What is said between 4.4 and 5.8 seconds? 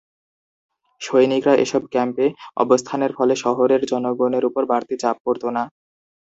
উপর বাড়তি চাপ পড়ত না।